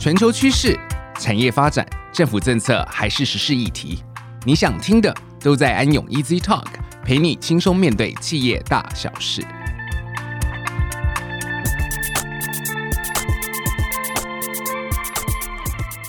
[0.00, 0.74] 全球趋势、
[1.18, 4.02] 产业发展、政府政策还是时事议题，
[4.46, 6.64] 你想听的都在安永 Easy Talk，
[7.04, 9.42] 陪你轻松面对企业大小事。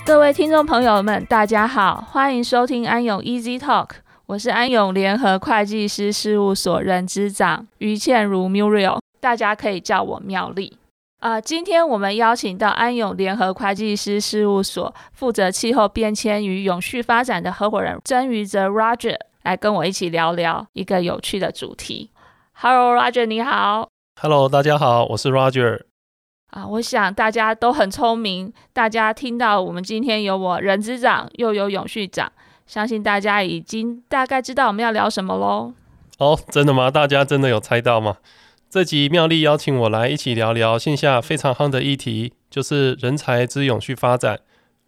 [0.05, 3.89] 各位听众朋友们，大家好，欢迎收听安永 Easy Talk，
[4.25, 10.78] 我是安永联合会计师事务所人资长于倩如 Muriel，大家可以叫我妙丽。
[11.21, 22.10] 啊、呃，今天我们邀请到安永联合会计师事务所负责气候变迁与永续发展的合伙人曾余泽 Roger 来跟我一起聊聊一个有趣的主题。
[22.54, 23.87] Hello Roger，你好。
[24.19, 25.83] Hello，大家好，我是 Roger。
[26.49, 28.51] 啊，我想大家都很聪明。
[28.74, 32.31] 大家听到我们今天有我人资长，又有永续长，
[32.66, 35.73] 相信大家已经大概知道我们要聊什么喽。
[36.17, 36.89] 哦，oh, 真的吗？
[36.89, 38.17] 大家真的有猜到吗？
[38.72, 44.39] 这集妙丽邀请我来一起聊聊线下非常夯的议题，就是人才之永续发展。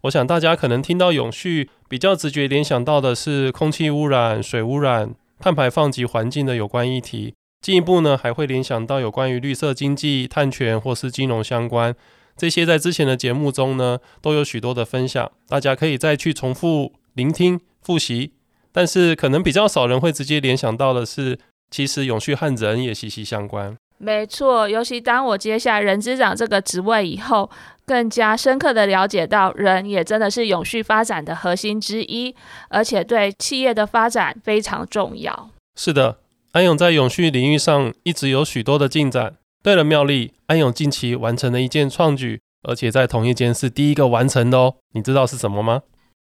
[0.04, 7.34] 我想大家可能听到永续，比较直觉联想到的是空气污染、水污染、碳排放及环境的有关议题。
[7.60, 11.94] 进一步呢，还会联想到有关于绿色经济、碳权或是金融相关
[12.38, 18.32] 这些，在之前的节目中呢，都有许多的分享，大家可以再去重复聆听、复习。
[18.72, 21.38] 但是可能比较少人会直接联想到的是，
[21.70, 23.76] 其实永续和人也息息相关。
[23.98, 27.50] 没错，尤其当我接下人资长这个职位以后，
[27.86, 32.34] 更加深刻的了解到，人也真的是永续发展的核心之一，
[32.68, 35.50] 而且对企业的发展非常重要。
[35.76, 36.18] 是的。
[36.52, 39.34] 安永在永续领域上一直有许多的进展。
[39.60, 44.76] 对了，妙丽，安永近期完成了一件创举，而且在同一间是第一个完成的哦。
[44.92, 45.82] 你知道是什么吗？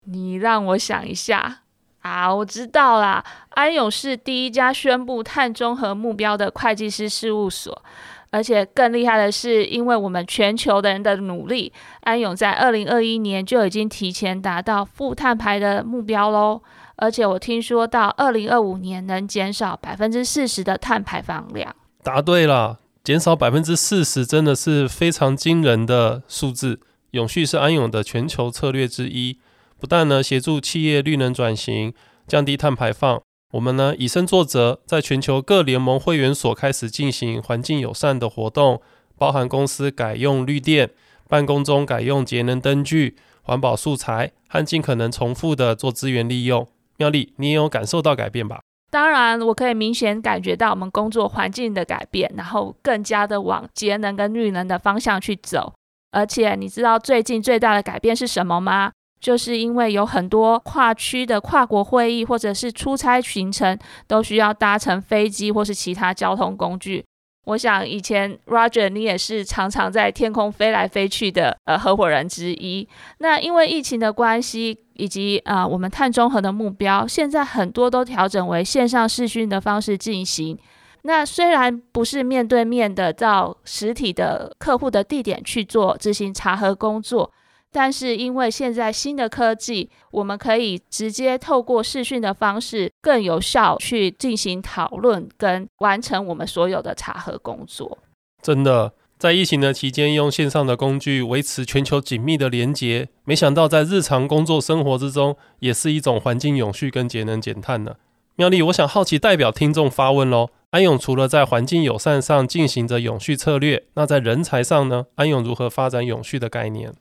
[0.05, 1.61] 你让我想一下
[2.07, 3.23] 啊，我知道啦。
[3.49, 7.83] 安永是第一家宣布碳中和目标的会计师事务所，
[8.29, 16.61] 而且更厉害的是，因为我们全球的人的努力，安永在二零二一年就已经提前达到负碳排的目标喽。
[16.97, 21.75] 而且我听说到二零二五年能减少百分之四十的碳排放量。
[22.01, 26.79] 答对了，减少百分之四十真的是非常惊人的数字。
[27.11, 29.39] 永续是安永的全球策略之一，
[29.79, 31.93] 不但呢协助企业绿能转型，
[32.27, 33.21] 降低碳排放，
[33.53, 38.81] 我们呢以身作则，在全球各联盟会员所开始进行环境友善的活动，
[39.17, 40.89] 包含公司改用绿电，
[41.29, 46.67] 办公中改用节能灯具、环保素材，和尽可能重复的做资源利用。
[46.97, 48.61] 妙丽，你也有感受到改变吧？
[48.89, 55.73] 当然，我可以明显感觉到我们工作环境的改变，然后更加的往节能跟绿能的方向去走。
[56.11, 58.93] 而且，你知道最近最大的改变是什么吗？
[59.19, 67.03] 就是因为有很多跨区的跨国会议或者是出差行程，都需要搭乘飞机或是其他交通工具。
[67.45, 72.85] 我想以前 Roger 你也是常常在天空飞来飞去的呃合伙人之一。
[73.19, 80.59] 那因为疫情的关系以及啊、我们碳中和的目标，现在很多都调整为线上视讯的方式进行。
[81.03, 87.31] 那虽然不是面对面的到实体的客户的地点去做执行查核工作。
[87.79, 97.99] 但是因为现在新的科技，我们可以直接透过视讯的方式，更有效去进行讨论跟完成我们所有的查核工作。
[98.41, 107.97] 真的，在疫情的期间，用线上的工具维持全球紧密的连结，没想到在日常工作生活之中，也是一种环境永续跟节能减碳呢。
[108.37, 115.05] 妙丽，我想好奇代表听众发问喽：安永除了在环境友善上进行着永续策略，那在人才上呢？
[115.15, 116.91] 安永如何发展永续的概念？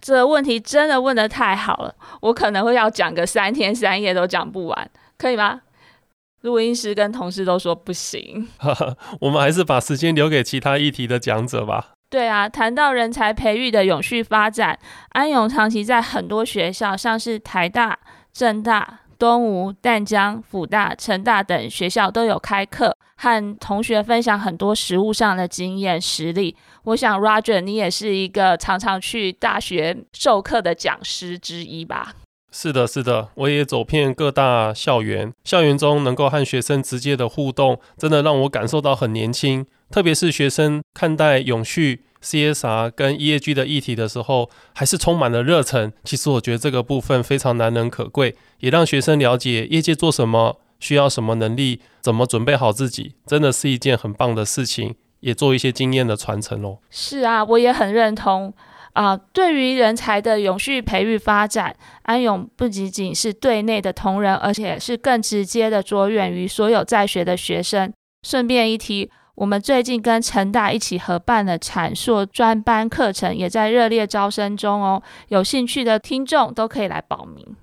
[0.00, 5.60] 这个问题真的问的太好了，我可能会要讲个三天三夜都讲不完，可以吗？
[6.42, 8.48] 录音师跟同事都说不行，
[9.20, 11.94] 我们还是把时间留给其他议题的讲者吧。
[12.08, 14.78] 对啊，谈到人才培育的永续发展，
[15.10, 17.98] 安永长期在很多学校，像是台大、
[18.32, 19.00] 政大。
[19.18, 26.56] 东吴、淡江、辅大、成大等学校都有开课，和同学分享很多实务上的经验实例。
[26.84, 32.14] 我想，Roger，你也是一个常常去大学授课的讲师之一吧？
[32.50, 39.66] 是的，是的，我也走遍各大校园，校园中能够和学生直接的互动，真的让我感受到很年轻。
[39.90, 42.04] 特别是学生看待永续。
[42.22, 45.92] CSR 跟 E.A.G 的议题的时候，还是充满了热忱。
[46.04, 54.96] 其实我觉得这个部分非常难能可贵，也让学生了解业界做什么，需要什么能力，怎么准备好自己，真的是一件很棒的事情。
[55.20, 56.78] 也做一些经验的传承哦。
[56.90, 58.54] 是啊，我也很认同
[58.92, 67.92] 啊、对于人才的永续培育发展，安永不仅仅是对内的同仁，而且是更直接的着眼于所有在学的学生。
[68.22, 69.10] 顺便一提。
[69.38, 77.54] 我们最近跟成大一起合办的产硕专班课程也在热烈招生中哦，有兴趣的听众都可以来报名。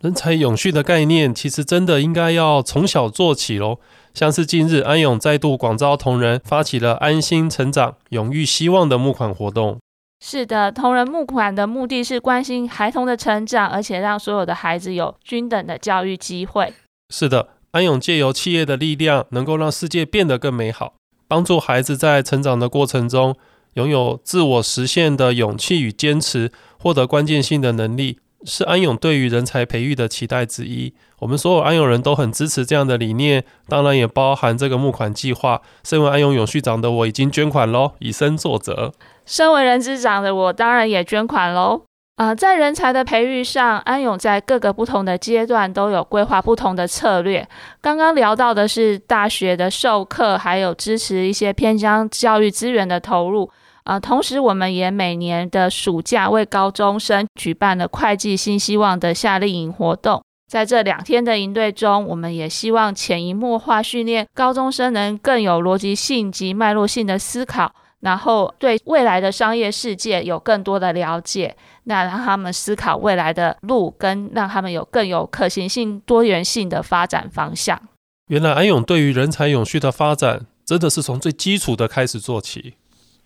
[0.00, 3.78] 人才永续的概念，其实真的应该要从小做起喽。
[4.12, 9.78] 像是近日安永再度广招同仁，发起了安心成长、永育希望的募款活动。
[10.24, 16.72] 是的，同仁募款的目的是关心孩童的成长，而且让所有的孩子有均等的教育机会。
[17.14, 20.94] 是的，安永借由企业的力量，能够让世界变得更美好，
[21.30, 23.36] 帮助孩子在成长的过程中
[23.74, 28.18] 拥有自我实现的勇气与坚持，获得关键性的能力。
[28.44, 30.92] 是安永对于人才培育的期待之一。
[31.20, 35.62] 我们所有安永人都很支持这样的理念，当然也包含这个募款计划。
[35.84, 38.92] 身为安永永续长的我，已经捐款喽，以身作则。
[39.24, 41.82] 身为人资长的我，当然也捐款喽。
[42.20, 47.48] 呃，在人才的培育上，安永在各个不同的阶段都有规划不同的策略。
[47.80, 53.50] 刚刚聊到的是大学的授课，还有支持一些偏乡教育资源的投入。
[53.84, 60.22] 呃，同时我们也每年的暑假为高中生举办了会计新希望的夏令营活动。
[60.46, 71.56] 在这两天的营队中，我们也希望潜移默化训练高中生能更有逻辑性及脉络性的思考，然后对未来的商业世界有更多的了解。
[71.84, 77.80] 那让他们思考未来的路，跟让他们有更有可行性、多元性的发展方向。
[78.28, 82.74] 原来安永对于人才永续的发展，真的是从最基础的开始做起。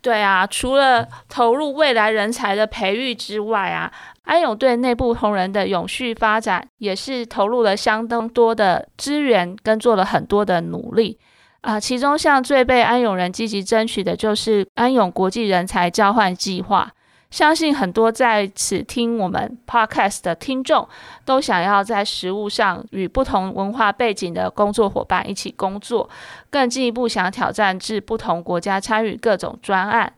[0.01, 3.91] 对啊，除了投入未来人才的培育之外啊，
[4.23, 11.19] 安永对内部同仁的永续发展也是投入了相当多的资源，跟做了很多的努力
[11.65, 11.81] 啊。
[11.81, 16.93] 其中，像最被安永人积极争取的，就是安永国际人才交换计划。
[17.31, 20.89] 相信很多在此听我们 podcast 的听众，
[21.25, 26.09] 都想要在实务上与不同文化背景的工作伙伴一起工作，
[26.49, 30.13] 更进一步想挑战至不同国家参与各种专案。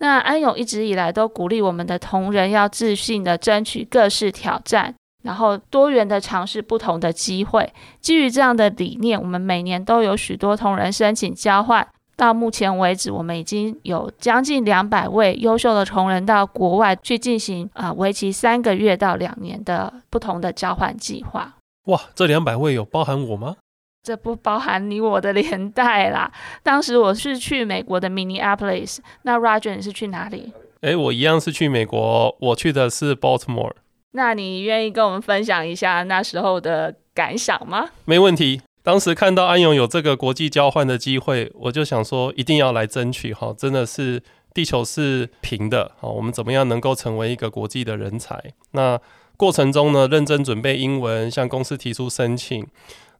[0.00, 7.72] 那安永一直以来都鼓励我们的同仁要自信地争取各式挑战，然后多元的尝试不同的机会。
[8.00, 11.86] 基于这样的理念，我们每年都有许多同仁申请交换。
[12.16, 21.54] 到目前为止，我们已经有将近两百位优秀的同仁到国外去进行啊，为期三个月到两年的不同的交换计划。
[21.84, 23.54] 哇，这两百位有包含我吗？
[24.02, 26.32] 这不包含你我的年代啦。
[26.64, 30.52] 当时我是去美国的 Minneapolis，那 Roger 你是去哪里？
[30.80, 33.74] 哎，我一样是去美国，我去的是 Baltimore。
[34.12, 37.90] 那你愿意跟我们分享一下那时候的感想吗？
[38.04, 38.62] 没问题。
[38.82, 43.54] 当时看到安永有这个国际交换的机会，我就想说一定要来争取哈！
[43.58, 44.22] 真的是
[44.54, 48.42] 地球是平的，好，我们怎么样能够成为一个国际的人才？
[48.70, 48.98] 那
[49.36, 52.66] 过程中呢，认真准备英文，向公司提出申请。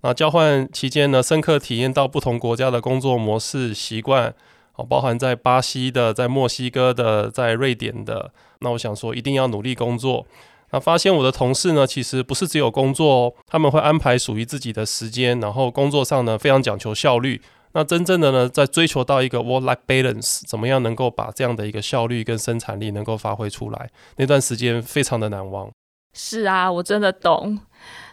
[0.01, 4.33] 那交换期间呢，深刻体验到不同国家的工作模式习惯，
[4.73, 8.33] 好，包含在巴西的、在墨西哥的、在瑞典的。
[8.61, 10.27] 那我想说，一定要努力工作。
[10.71, 17.41] 那发现我的同事呢，其实不是只有工作哦，他们会安排属于自己的时间，然后工作上呢非常讲求效率。
[17.73, 23.91] 那真正的呢，在追求到一个 work-life balance，怎么样能够把这样的一个效率跟生产力能够发挥出来？
[24.17, 25.71] 那段时间非常的难忘。
[26.15, 27.59] 是啊，我真的懂。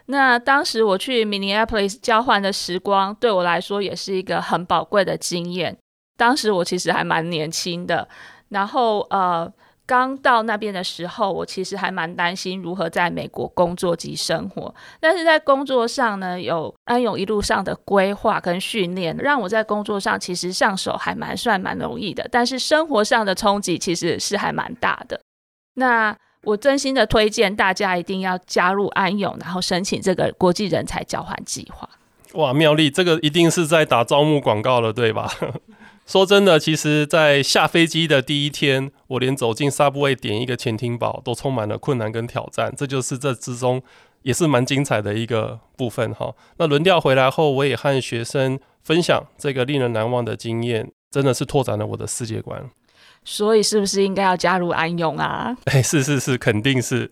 [0.05, 5.77] 那当时我去 Minneapolis 交换的时光，对我来说也是一个很宝贵的经验。
[6.17, 8.07] 当时我其实还蛮年轻的，
[8.49, 9.51] 然后呃。
[9.87, 14.73] 刚到那边的时候，我其实还蛮担心如何在美国工作及生活。
[14.99, 22.27] 但是在工作上呢，有安永一路上的规划跟训练，让我在工作上其实上手还蛮算蛮容易的。
[22.31, 25.19] 但是生活上的冲击其实是还蛮大的。
[25.75, 31.87] 那我真心的推荐大家一定要加入安永，然后申请这个国际人才交换计划。
[32.33, 35.31] 哇，妙丽，这个一定是在打招募广告了，对吧？
[36.05, 42.73] 说真的，其实，在下飞机的第一天，我连走进 Subway 点一个潜艇堡都充满了困难跟挑战。
[42.77, 43.81] 这就是这之中
[44.21, 46.35] 也是蛮精彩的一个部分哈。
[46.57, 52.69] 那轮调回来后，我也和学生分享这个令人难忘的经验，真的是拓展了我的世界观。
[53.23, 55.57] 所以，是不是应该要加入安永啊？
[55.65, 57.11] 哎，是是是，肯定是。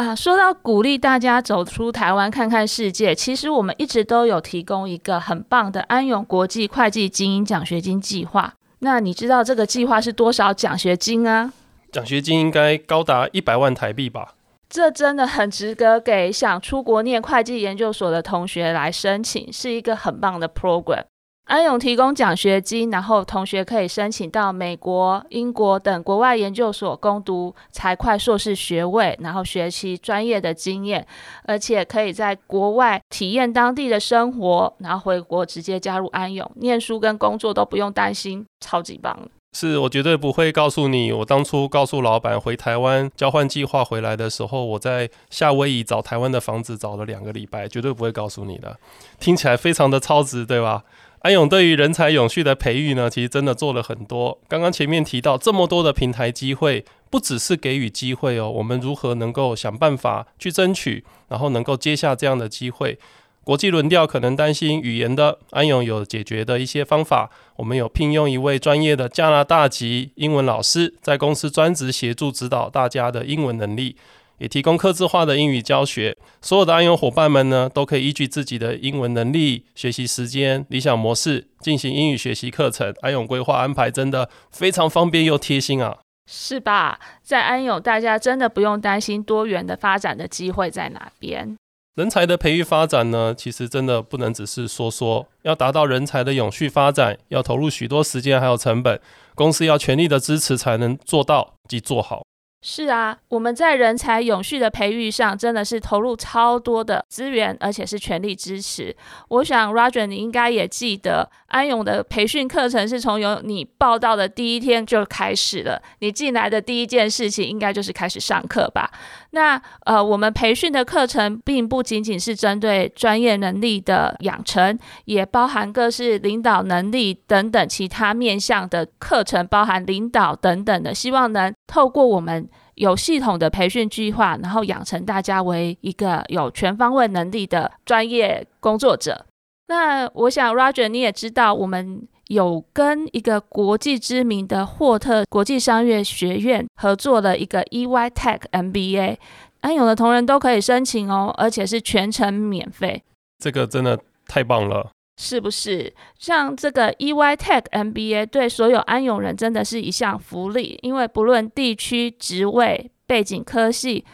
[0.00, 8.54] 啊，说到鼓励大家走出台湾看看世界，其实我们一直都有提供一个很棒的安永国际会计精英奖学金计划。
[8.78, 11.52] 那你知道这个计划是多少奖学金啊？
[11.92, 14.32] 奖学金应该高达一百万台币吧？
[14.70, 21.04] 这真的很值得给想出国念会计研究所的同学来申请，是一个很棒的 program。
[21.50, 31.04] 安永提供奖学金，然后同学可以申请到美国、英国等国外研究所攻读财会硕士学位，然后学习专业的经验，
[31.42, 39.18] 而且可以在国外体验当地的生活，然后回国直接加入安永，念书跟工作都不用担心，超级棒。
[39.52, 48.78] 是我绝对不会告诉你，我当初告诉老板回台湾交换计划回来的时候，我在夏威夷找台湾的房子找了两个礼拜，绝对不会告诉你的。
[49.18, 50.84] 听起来非常的超值，对吧？
[51.20, 54.40] 安永对于人才永续的培育呢，其实真的做了很多。
[54.48, 62.98] 刚刚前面提到这么多的平台机会，不只是给予机会哦，我们如何能够想办法去争取，然后能够接下这样的机会？
[63.44, 67.30] 国际轮调可能担心语言的，安永有解决的一些方法。
[67.56, 73.96] 我们有聘用一位专业的加拿大籍英文老师，在公司专职协助指导大家的英文能力，
[74.40, 76.16] 也提供客制化的英语教学。
[76.42, 82.92] 所有的安永伙伴们呢，都可以依据自己的英文能力、学习时间、理想模式进行英语学习课程。
[83.02, 85.98] 安永规划安排真的非常方便又贴心啊！
[86.28, 86.98] 是吧？
[87.22, 91.56] 在安永，大家真的不用担心多元的发展的机会在哪边。
[91.96, 99.00] 人才的培育发展呢，其实真的不能只是说说，要达到人才的永续发展，要投入许多时间还有成本，
[99.34, 102.22] 公司要全力的支持才能做到及做好。
[102.62, 108.94] 是啊，我们在人才永续的培育上，真的是投入超多的资源，而且是全力支持。
[109.28, 115.80] 我想，Roger，你应该也记得，安永的培训课程是从有你报到的第一天就开始了。
[116.00, 118.90] 你进来的第一件事情，应该就是开始上课吧？
[119.32, 132.48] 那呃，我们培训的课程，并不仅仅是针对专业能力的养成，也包含各式领导能力等等其他面向的课程，包含领导等等的，希望能透过我们。
[132.76, 139.26] 有系统的培训计划，然后养成大家为一个有全方位能力的专业工作者。
[139.66, 149.16] 那我想，Roger，你也知道，我们有跟一个国际知名的霍特国际商业学院合作的一个 EY Tech MBA，
[149.62, 153.02] 安永的同仁都可以申请哦，而且是全程免费。
[153.38, 154.90] 这个真的太棒了。
[155.20, 160.78] 是不是像这个 EY Tech MBA 对所有安永人真的是一项福利？
[160.82, 164.04] 因为不论地区、职位、背景、科系，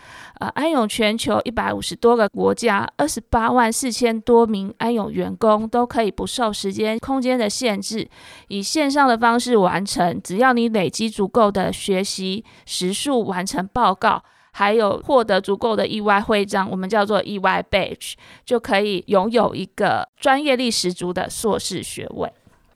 [0.41, 8.09] 呃，安永全球一百五十多个国家，二十八万四千多名安永员工都可以不受时间、空间的限制，
[8.49, 10.19] 以线上的方式完成。
[10.23, 14.23] 只要你累积足够的学习时数，完成报告。
[14.53, 18.15] 还有获得足够的意外徽章，我们叫做意外 Badge，
[18.47, 22.33] 就可以拥有一个专业力十足的硕士学位。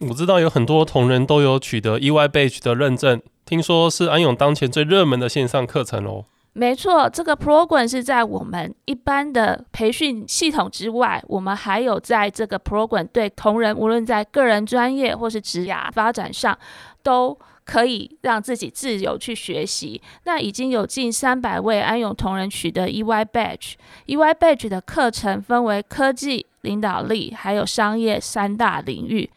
[0.08, 6.24] 我知道有很多同仁都有取得 EY Badge 的认证，听说是安永当前最热门的线上课程哦。
[6.52, 16.58] 没错，这个 program 是在我们一般的培训系统之外，我们还有在这个 program 对同仁无论在个人专业或是职涯发展上
[17.02, 17.38] 都。
[17.62, 20.02] 可以让自己自由去学习。
[20.24, 23.74] 那已经有近三百位安永同仁取得 EY Badge。
[24.06, 29.30] EY Badge 的课程分为科技、领导力还有商业三大领域。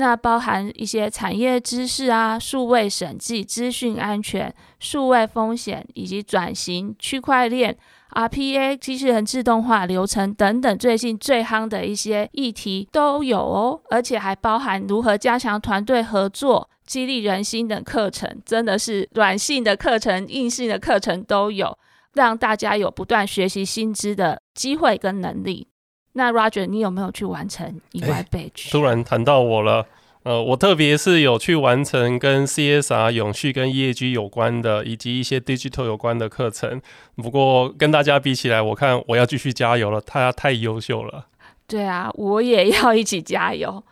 [0.00, 7.76] 那包含一些产业知识啊、数位审计、资讯安全、数位风险以及转型、区块链、
[8.12, 13.78] RPA、机器人自动化流程等等，最近最夯的一些议题都有哦。
[13.90, 16.70] 而且还包含如何加强团队合作。
[16.86, 21.78] 激励人心等课程，真的是软性的课程、硬性的课程都有，
[22.14, 25.68] 让大家有不断学习新知的机会跟能力。
[26.12, 28.70] 那 Roger，你有没有去完成意外 Badge？
[28.70, 29.86] 突然谈到我了，
[30.24, 36.82] 呃，我特别是有去完成跟 CSR 永续跟 EAG 有关的，以及一些 Digital 有关的课程。
[37.16, 41.26] 不过跟大家比起来，我看我要继续加油了，他太优秀了。
[41.66, 43.82] 对啊，我也要一起加油。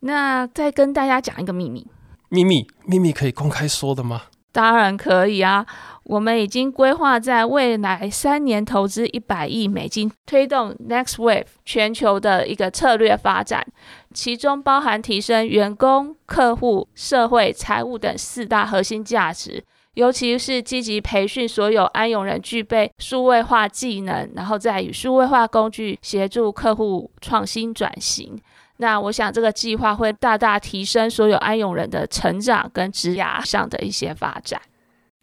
[0.00, 1.86] 那再跟大家讲一个秘密。
[2.28, 4.22] 秘密，秘密可以公开说的吗？
[4.52, 5.66] 当然可以啊！
[6.04, 13.66] 我们已经规划在未来三年投资一百亿美金，推动 Next Wave 全球的一个策略发展，
[14.14, 19.62] 其中包含提升员工、客户、社会、财务等四大核心价值，
[19.94, 28.40] 尤其是积极培训所有安永人具备数位化技能，然后再与数位化工具协助客户创新转型。
[28.78, 34.60] 那我想这个计划会大大提升所有安永人的成长跟职涯上的一些发展。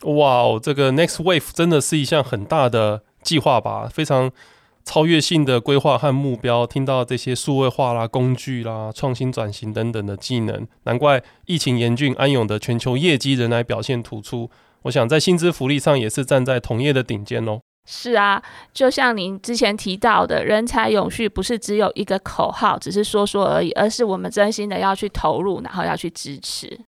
[0.04, 3.90] 哇哦，这个 Next Wave 真的是一项很大的计划吧？
[3.92, 4.30] 非常
[4.84, 6.68] 超越性的规划和目标。
[6.68, 14.52] 听到这些数位化啦、工具啦、创新转型等等的技能，难怪疫情严峻，安永的全球业绩仍然表现突出。
[14.84, 17.62] 我想在薪资福利上也是站在同业的顶尖哦。
[17.86, 18.42] 是啊，
[18.74, 26.80] 就像您之前提到的，人才永续不是只有一个口号，只是说说而已，而是我们真心的要去投入，然后要去支持。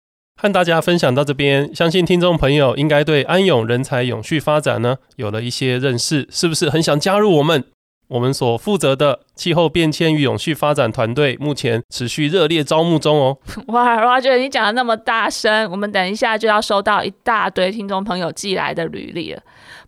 [0.40, 7.64] 和大家分享到这边，相信听众朋友应该对安永人才永续发展呢有了一些认识，是不是很想加入我们？
[8.08, 13.36] 我们所负责的气候变迁与永续发展团队目前持续热烈招募中哦。
[13.66, 19.42] 哇，Roger，你讲的那么大声，我们等一下就要收到一大堆听众朋友寄来的履历了。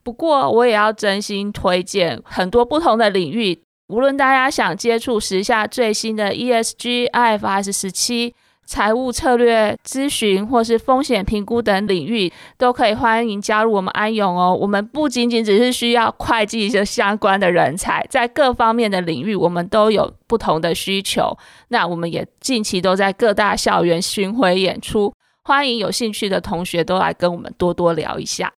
[0.08, 8.34] 不过，我也要真心推荐很多不同的领域，无论大家想接触时下最新的 ESG、IFRS 十七。
[8.64, 14.56] 财务策略咨询或是风险评估等领域，都可以欢迎加入我们安永哦。
[14.58, 21.36] 我们不仅仅只是需要会计这相关的人才，在各方面的领域，我们都有不同的需求。
[21.68, 25.12] 那我们也近期都在各大校园巡回演出，
[25.44, 28.50] 欢迎有兴趣的同学都来跟我们多多聊一下。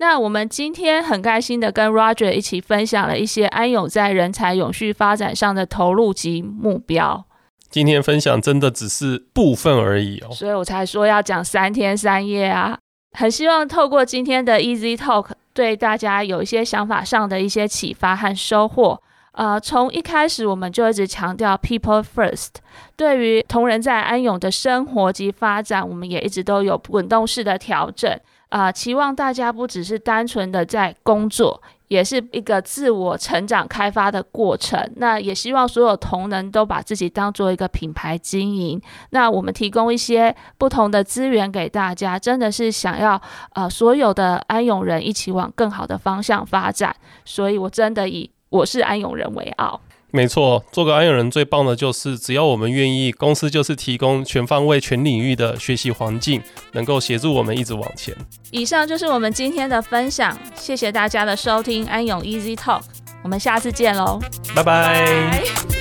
[0.00, 7.24] 那我们今天很开心的跟 Roger 一起分享了一些安永在人才永续发展上的投入及目标。
[7.68, 12.78] 今天分享真的只是部分而已哦，所以我才说要讲三天三夜啊！
[13.12, 19.02] 很希望透过今天的 Easy Talk，对大家有一些想法上的一些启发和收获。
[19.32, 22.54] 呃，从一开始我们就一直强调 People First，
[22.96, 28.18] 对于同仁在安永的生活及发展，我们也一直都有滚动式的调整。
[28.48, 31.62] 啊、期望大家不只是单纯的在工作。
[31.88, 34.78] 也是一个自我成长开发的过程。
[34.96, 38.78] 那也希望所有同仁都把自己当做一个品牌经营。
[39.08, 43.18] 那我们提供一些不同的资源给大家，真的是想要
[43.54, 46.94] 呃所有的安永人一起往更好的方向发展。
[47.24, 49.80] 所以我真的以我是安永人为傲。
[50.10, 58.16] 没错，做个安永人最棒的就是，只要我们愿意，公司就是提供全方位、全领域的学习环境，能够协助我们一直往前。
[58.50, 62.80] 以上就是我们今天的分享，谢谢大家的收听，安永 Easy Talk，
[63.22, 64.18] 我们下次见喽，
[64.54, 65.77] 拜拜。